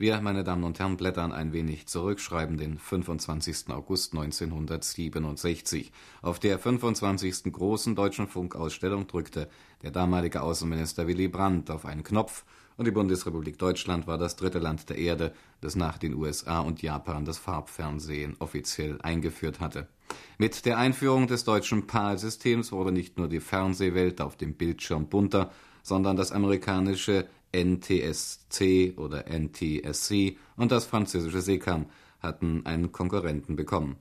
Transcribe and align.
Wir, 0.00 0.20
meine 0.20 0.44
Damen 0.44 0.62
und 0.62 0.78
Herren, 0.78 0.96
blättern 0.96 1.32
ein 1.32 1.52
wenig 1.52 1.88
zurück, 1.88 2.20
schreiben 2.20 2.56
den 2.56 2.78
25. 2.78 3.70
August 3.70 4.14
1967. 4.14 5.90
Auf 6.22 6.38
der 6.38 6.60
25. 6.60 7.52
großen 7.52 7.96
deutschen 7.96 8.28
Funkausstellung 8.28 9.08
drückte 9.08 9.48
der 9.82 9.90
damalige 9.90 10.42
Außenminister 10.42 11.08
Willy 11.08 11.26
Brandt 11.26 11.72
auf 11.72 11.84
einen 11.84 12.04
Knopf 12.04 12.44
und 12.76 12.84
die 12.84 12.92
Bundesrepublik 12.92 13.58
Deutschland 13.58 14.06
war 14.06 14.18
das 14.18 14.36
dritte 14.36 14.60
Land 14.60 14.88
der 14.88 14.98
Erde, 14.98 15.34
das 15.60 15.74
nach 15.74 15.98
den 15.98 16.14
USA 16.14 16.60
und 16.60 16.80
Japan 16.80 17.24
das 17.24 17.38
Farbfernsehen 17.38 18.36
offiziell 18.38 19.00
eingeführt 19.02 19.58
hatte. 19.58 19.88
Mit 20.38 20.64
der 20.64 20.78
Einführung 20.78 21.26
des 21.26 21.42
deutschen 21.42 21.88
PAL-Systems 21.88 22.70
wurde 22.70 22.92
nicht 22.92 23.18
nur 23.18 23.26
die 23.26 23.40
Fernsehwelt 23.40 24.20
auf 24.20 24.36
dem 24.36 24.54
Bildschirm 24.54 25.08
bunter, 25.08 25.50
sondern 25.88 26.16
das 26.16 26.30
amerikanische 26.30 27.26
NTSC 27.52 28.94
oder 28.96 29.24
NTSC 29.26 30.36
und 30.56 30.70
das 30.70 30.84
französische 30.84 31.40
SECAM 31.40 31.86
hatten 32.20 32.66
einen 32.66 32.92
Konkurrenten 32.92 33.56
bekommen. 33.56 33.96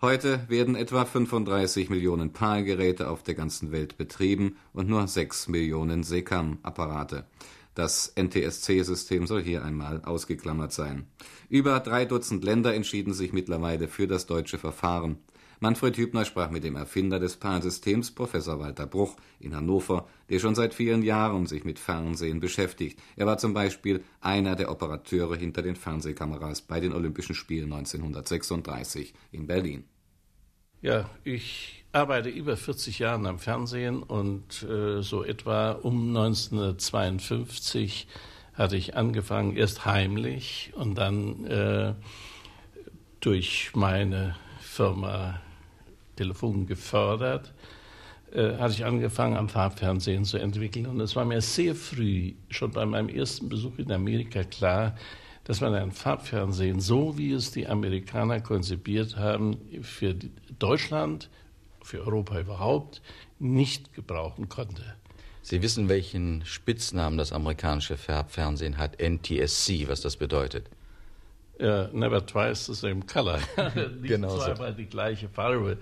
Heute 0.00 0.48
werden 0.48 0.76
etwa 0.76 1.04
35 1.04 1.88
Millionen 1.90 2.32
PAL-Geräte 2.32 3.08
auf 3.08 3.22
der 3.22 3.34
ganzen 3.34 3.72
Welt 3.72 3.96
betrieben 3.96 4.56
und 4.72 4.88
nur 4.88 5.06
6 5.08 5.48
Millionen 5.48 6.02
SECAM-Apparate. 6.02 7.24
Das 7.74 8.12
NTSC-System 8.14 9.26
soll 9.26 9.42
hier 9.42 9.64
einmal 9.64 10.02
ausgeklammert 10.02 10.72
sein. 10.72 11.06
Über 11.48 11.80
drei 11.80 12.04
Dutzend 12.04 12.44
Länder 12.44 12.74
entschieden 12.74 13.12
sich 13.12 13.32
mittlerweile 13.32 13.88
für 13.88 14.06
das 14.06 14.26
deutsche 14.26 14.58
Verfahren. 14.58 15.16
Manfred 15.60 15.96
Hübner 15.96 16.24
sprach 16.24 16.50
mit 16.50 16.64
dem 16.64 16.76
Erfinder 16.76 17.18
des 17.18 17.36
PAL-Systems, 17.36 18.10
Professor 18.10 18.60
Walter 18.60 18.86
Bruch, 18.86 19.16
in 19.40 19.56
Hannover, 19.56 20.06
der 20.28 20.38
schon 20.38 20.54
seit 20.54 20.74
vielen 20.74 21.02
Jahren 21.02 21.46
sich 21.46 21.64
mit 21.64 21.78
Fernsehen 21.78 22.40
beschäftigt. 22.40 22.98
Er 23.16 23.26
war 23.26 23.38
zum 23.38 23.54
Beispiel 23.54 24.04
einer 24.20 24.54
der 24.54 24.70
Operateure 24.70 25.36
hinter 25.36 25.62
den 25.62 25.76
Fernsehkameras 25.76 26.60
bei 26.60 26.80
den 26.80 26.92
Olympischen 26.92 27.34
Spielen 27.34 27.72
1936 27.72 29.14
in 29.32 29.46
Berlin. 29.46 29.84
Ja, 30.82 31.08
ich 31.24 31.84
arbeite 31.92 32.28
über 32.28 32.56
40 32.56 32.98
Jahre 32.98 33.26
am 33.26 33.38
Fernsehen 33.38 34.02
und 34.02 34.62
äh, 34.62 35.02
so 35.02 35.24
etwa 35.24 35.72
um 35.72 36.14
1952 36.14 38.06
hatte 38.52 38.76
ich 38.76 38.94
angefangen, 38.94 39.56
erst 39.56 39.86
heimlich 39.86 40.72
und 40.74 40.96
dann 40.96 41.44
äh, 41.46 41.94
durch 43.20 43.70
meine 43.74 44.36
Firma 44.60 45.40
Telefon 46.16 46.66
gefördert, 46.66 47.54
äh, 48.32 48.56
hatte 48.56 48.74
ich 48.74 48.84
angefangen, 48.84 49.36
am 49.36 49.48
Farbfernsehen 49.48 50.24
zu 50.24 50.38
entwickeln. 50.38 50.86
Und 50.86 51.00
es 51.00 51.14
war 51.14 51.24
mir 51.24 51.40
sehr 51.40 51.74
früh, 51.74 52.34
schon 52.50 52.72
bei 52.72 52.84
meinem 52.84 53.08
ersten 53.08 53.48
Besuch 53.48 53.78
in 53.78 53.92
Amerika, 53.92 54.42
klar, 54.42 54.96
dass 55.44 55.60
man 55.60 55.74
ein 55.74 55.92
Farbfernsehen, 55.92 56.80
so 56.80 57.16
wie 57.16 57.32
es 57.32 57.52
die 57.52 57.68
Amerikaner 57.68 58.40
konzipiert 58.40 59.16
haben, 59.16 59.58
für 59.82 60.16
Deutschland 60.58 61.30
für 61.86 62.00
Europa 62.00 62.40
überhaupt 62.40 63.00
nicht 63.38 63.94
gebrauchen 63.94 64.48
konnte. 64.48 64.82
Sie 65.42 65.62
wissen, 65.62 65.88
welchen 65.88 66.44
Spitznamen 66.44 67.16
das 67.16 67.32
amerikanische 67.32 67.96
Fernsehen 67.96 68.78
hat, 68.78 69.00
NTSC, 69.00 69.86
was 69.88 70.00
das 70.00 70.16
bedeutet. 70.16 70.68
Uh, 71.58 71.88
never 71.92 72.20
twice 72.20 72.66
the 72.66 72.74
same 72.74 73.02
color. 73.02 73.38
nicht 73.74 74.02
genau 74.02 74.36
zweimal 74.36 74.72
so. 74.72 74.76
die 74.76 74.86
gleiche 74.86 75.28
Farbe. 75.28 75.78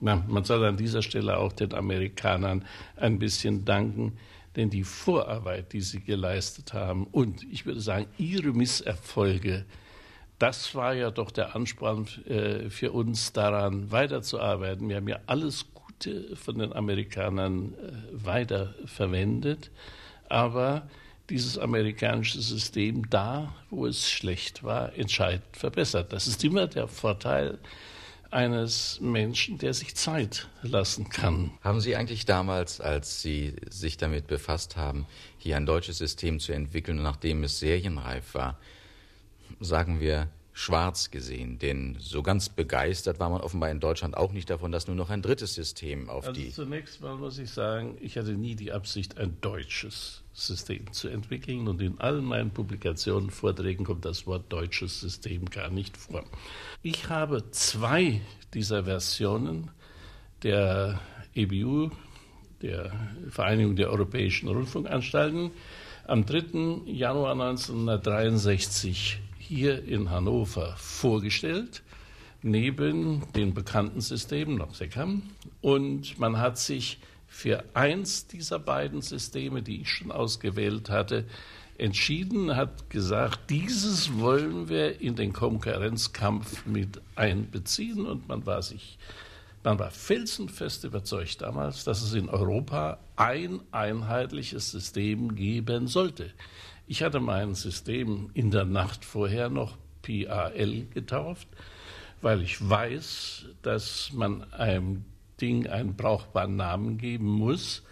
Na, 0.00 0.22
man 0.28 0.44
soll 0.44 0.64
an 0.64 0.76
dieser 0.76 1.02
Stelle 1.02 1.38
auch 1.38 1.52
den 1.52 1.74
Amerikanern 1.74 2.64
ein 2.96 3.18
bisschen 3.18 3.64
danken, 3.64 4.18
denn 4.54 4.70
die 4.70 4.84
Vorarbeit, 4.84 5.72
die 5.72 5.80
sie 5.80 6.00
geleistet 6.00 6.72
haben 6.72 7.06
und 7.06 7.42
ich 7.50 7.66
würde 7.66 7.80
sagen, 7.80 8.06
ihre 8.18 8.52
Misserfolge, 8.52 9.64
das 10.38 10.74
war 10.74 10.94
ja 10.94 11.10
doch 11.10 11.30
der 11.30 11.56
Ansporn 11.56 12.06
äh, 12.26 12.70
für 12.70 12.92
uns 12.92 13.32
daran 13.32 13.90
weiterzuarbeiten. 13.90 14.88
Wir 14.88 14.96
haben 14.96 15.08
ja 15.08 15.18
alles 15.26 15.66
Gute 15.74 16.36
von 16.36 16.58
den 16.58 16.72
Amerikanern 16.72 17.74
äh, 17.74 17.92
weiterverwendet, 18.12 19.70
aber 20.28 20.88
dieses 21.30 21.58
amerikanische 21.58 22.40
System 22.40 23.08
da, 23.10 23.54
wo 23.70 23.86
es 23.86 24.10
schlecht 24.10 24.62
war, 24.62 24.94
entscheidend 24.94 25.44
verbessert. 25.52 26.12
Das 26.12 26.26
ist 26.26 26.42
immer 26.44 26.66
der 26.66 26.88
Vorteil 26.88 27.58
eines 28.30 29.00
Menschen, 29.00 29.58
der 29.58 29.72
sich 29.72 29.94
Zeit 29.94 30.48
lassen 30.62 31.08
kann. 31.08 31.52
Haben 31.62 31.80
Sie 31.80 31.96
eigentlich 31.96 32.26
damals, 32.26 32.80
als 32.80 33.22
Sie 33.22 33.54
sich 33.70 33.96
damit 33.96 34.26
befasst 34.26 34.76
haben, 34.76 35.06
hier 35.38 35.56
ein 35.56 35.66
deutsches 35.66 35.98
System 35.98 36.38
zu 36.38 36.52
entwickeln, 36.52 37.02
nachdem 37.02 37.42
es 37.44 37.58
serienreif 37.58 38.34
war, 38.34 38.58
sagen 39.60 40.00
wir, 40.00 40.28
schwarz 40.58 41.12
gesehen, 41.12 41.60
denn 41.60 41.96
so 42.00 42.20
ganz 42.20 42.48
begeistert 42.48 43.20
war 43.20 43.30
man 43.30 43.42
offenbar 43.42 43.70
in 43.70 43.78
Deutschland 43.78 44.16
auch 44.16 44.32
nicht 44.32 44.50
davon, 44.50 44.72
dass 44.72 44.88
nur 44.88 44.96
noch 44.96 45.08
ein 45.08 45.22
drittes 45.22 45.54
System 45.54 46.10
auf 46.10 46.26
also 46.26 46.40
die. 46.40 46.50
Zunächst 46.50 47.00
mal 47.00 47.14
muss 47.14 47.38
ich 47.38 47.50
sagen, 47.50 47.96
ich 48.00 48.18
hatte 48.18 48.32
nie 48.32 48.56
die 48.56 48.72
Absicht, 48.72 49.18
ein 49.18 49.36
deutsches 49.40 50.24
System 50.32 50.92
zu 50.92 51.06
entwickeln 51.10 51.68
und 51.68 51.80
in 51.80 52.00
allen 52.00 52.24
meinen 52.24 52.50
Publikationen, 52.50 53.30
Vorträgen 53.30 53.84
kommt 53.84 54.04
das 54.04 54.26
Wort 54.26 54.52
deutsches 54.52 55.00
System 55.00 55.44
gar 55.44 55.70
nicht 55.70 55.96
vor. 55.96 56.24
Ich 56.82 57.08
habe 57.08 57.48
zwei 57.52 58.20
dieser 58.52 58.82
Versionen 58.82 59.70
der 60.42 60.98
EBU, 61.34 61.92
der 62.62 62.90
Vereinigung 63.30 63.76
der 63.76 63.90
Europäischen 63.90 64.48
Rundfunkanstalten, 64.48 65.52
am 66.08 66.26
3. 66.26 66.80
Januar 66.86 67.32
1963 67.34 69.20
hier 69.48 69.82
in 69.82 70.10
Hannover 70.10 70.74
vorgestellt, 70.76 71.82
neben 72.42 73.22
den 73.32 73.54
bekannten 73.54 74.02
Systemen 74.02 74.56
noch 74.56 74.74
Secam. 74.74 75.22
Und 75.62 76.18
man 76.18 76.38
hat 76.38 76.58
sich 76.58 76.98
für 77.26 77.64
eins 77.72 78.26
dieser 78.26 78.58
beiden 78.58 79.00
Systeme, 79.00 79.62
die 79.62 79.80
ich 79.80 79.88
schon 79.88 80.12
ausgewählt 80.12 80.90
hatte, 80.90 81.24
entschieden, 81.78 82.56
hat 82.56 82.90
gesagt, 82.90 83.48
dieses 83.48 84.18
wollen 84.18 84.68
wir 84.68 85.00
in 85.00 85.16
den 85.16 85.32
Konkurrenzkampf 85.32 86.66
mit 86.66 87.00
einbeziehen 87.14 88.04
und 88.04 88.28
man 88.28 88.44
war 88.44 88.62
sich 88.62 88.98
man 89.64 89.78
war 89.78 89.90
felsenfest 89.90 90.84
überzeugt 90.84 91.42
damals, 91.42 91.84
dass 91.84 92.00
es 92.02 92.14
in 92.14 92.28
Europa 92.28 92.98
ein 93.16 93.60
einheitliches 93.72 94.70
System 94.70 95.34
geben 95.34 95.88
sollte. 95.88 96.30
Ich 96.90 97.02
hatte 97.02 97.20
mein 97.20 97.54
System 97.54 98.30
in 98.32 98.50
der 98.50 98.64
Nacht 98.64 99.04
vorher 99.04 99.50
noch 99.50 99.76
PAL 100.00 100.86
getauft, 100.94 101.46
weil 102.22 102.40
ich 102.40 102.66
weiß, 102.66 103.44
dass 103.60 104.10
man 104.14 104.50
einem 104.54 105.04
Ding 105.38 105.66
einen 105.66 105.96
brauchbaren 105.96 106.56
Namen 106.56 106.96
geben 106.96 107.26
muss. 107.26 107.82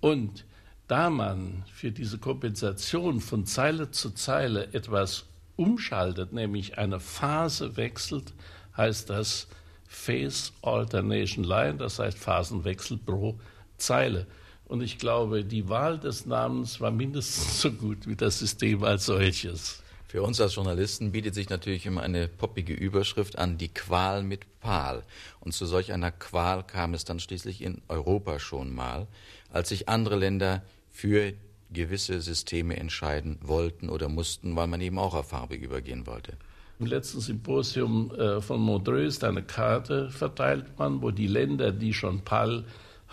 Und 0.00 0.44
da 0.88 1.08
man 1.08 1.64
für 1.72 1.90
diese 1.90 2.18
Kompensation 2.18 3.22
von 3.22 3.46
Zeile 3.46 3.90
zu 3.92 4.10
Zeile 4.10 4.74
etwas 4.74 5.24
umschaltet, 5.56 6.34
nämlich 6.34 6.76
eine 6.76 7.00
Phase 7.00 7.78
wechselt, 7.78 8.34
heißt 8.76 9.08
das 9.08 9.48
Phase 9.88 10.52
Alternation 10.60 11.44
Line, 11.44 11.76
das 11.78 11.98
heißt 11.98 12.18
Phasenwechsel 12.18 12.98
pro 12.98 13.40
Zeile. 13.78 14.26
Und 14.66 14.82
ich 14.82 14.98
glaube, 14.98 15.44
die 15.44 15.68
Wahl 15.68 15.98
des 15.98 16.26
Namens 16.26 16.80
war 16.80 16.90
mindestens 16.90 17.60
so 17.60 17.70
gut 17.70 18.06
wie 18.06 18.16
das 18.16 18.38
System 18.38 18.82
als 18.82 19.06
solches. 19.06 19.82
Für 20.14 20.22
uns 20.22 20.40
als 20.40 20.54
Journalisten 20.54 21.10
bietet 21.10 21.34
sich 21.34 21.50
natürlich 21.50 21.86
immer 21.86 22.02
eine 22.02 22.28
poppige 22.28 22.72
Überschrift 22.72 23.36
an, 23.36 23.58
die 23.58 23.68
Qual 23.68 24.22
mit 24.22 24.42
Pal. 24.60 25.02
Und 25.40 25.52
zu 25.52 25.66
solch 25.66 25.92
einer 25.92 26.12
Qual 26.12 26.62
kam 26.62 26.94
es 26.94 27.04
dann 27.04 27.18
schließlich 27.18 27.62
in 27.62 27.82
Europa 27.88 28.38
schon 28.38 28.72
mal, 28.72 29.08
als 29.50 29.70
sich 29.70 29.88
andere 29.88 30.16
Länder 30.16 30.62
für 30.92 31.32
gewisse 31.72 32.20
Systeme 32.20 32.76
entscheiden 32.76 33.38
wollten 33.42 33.88
oder 33.88 34.08
mussten, 34.08 34.54
weil 34.54 34.68
man 34.68 34.80
eben 34.80 34.98
auch 34.98 35.14
auf 35.14 35.30
Farbe 35.30 35.56
übergehen 35.56 36.06
wollte. 36.06 36.34
Im 36.78 36.86
letzten 36.86 37.20
Symposium 37.20 38.12
äh, 38.12 38.40
von 38.40 38.60
Montreux 38.60 39.08
ist 39.08 39.24
eine 39.24 39.42
Karte 39.42 40.10
verteilt 40.10 40.78
man, 40.78 41.02
wo 41.02 41.10
die 41.10 41.26
Länder, 41.26 41.72
die 41.72 41.92
schon 41.92 42.20
PAL 42.20 42.64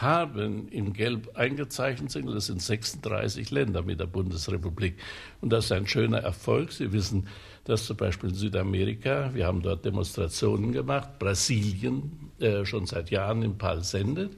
haben 0.00 0.68
in 0.68 0.92
Gelb 0.92 1.36
eingezeichnet 1.36 2.10
sind. 2.10 2.26
Das 2.26 2.46
sind 2.46 2.62
36 2.62 3.50
Länder 3.50 3.82
mit 3.82 4.00
der 4.00 4.06
Bundesrepublik. 4.06 4.94
Und 5.40 5.50
das 5.50 5.66
ist 5.66 5.72
ein 5.72 5.86
schöner 5.86 6.18
Erfolg. 6.18 6.72
Sie 6.72 6.92
wissen, 6.92 7.28
dass 7.64 7.86
zum 7.86 7.96
Beispiel 7.96 8.30
in 8.30 8.34
Südamerika, 8.34 9.30
wir 9.34 9.46
haben 9.46 9.62
dort 9.62 9.84
Demonstrationen 9.84 10.72
gemacht, 10.72 11.18
Brasilien 11.18 12.30
äh, 12.40 12.64
schon 12.64 12.86
seit 12.86 13.10
Jahren 13.10 13.42
im 13.42 13.58
PAL 13.58 13.84
sendet 13.84 14.36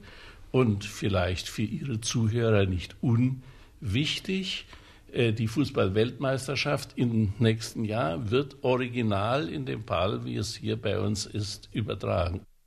und 0.51 0.83
vielleicht 0.83 1.47
für 1.47 1.61
Ihre 1.61 2.01
Zuhörer 2.01 2.65
nicht 2.65 2.95
unwichtig. 3.01 4.65
Äh, 5.13 5.33
die 5.33 5.47
Fußball-Weltmeisterschaft 5.47 6.93
im 6.97 7.33
nächsten 7.39 7.85
Jahr 7.85 8.31
wird 8.31 8.57
original 8.63 9.47
in 9.47 9.65
dem 9.65 9.83
PAL, 9.83 10.25
wie 10.25 10.35
es 10.35 10.55
hier 10.55 10.75
bei 10.81 10.99
uns 10.99 11.25
ist, 11.25 11.69
übertragen. 11.71 12.41